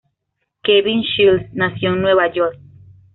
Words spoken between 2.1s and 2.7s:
York.